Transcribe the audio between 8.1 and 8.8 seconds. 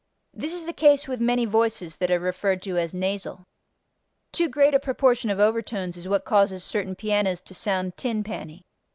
panny."